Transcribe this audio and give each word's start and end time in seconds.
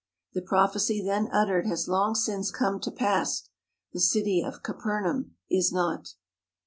The 0.33 0.41
prophecy 0.41 0.99
then 1.05 1.29
uttered 1.31 1.67
has 1.67 1.87
long 1.87 2.15
since 2.15 2.49
come 2.49 2.79
to 2.79 2.89
pass. 2.89 3.47
The 3.93 3.99
city 3.99 4.41
of 4.41 4.63
Capernaum 4.63 5.35
is 5.47 5.71
not. 5.71 6.15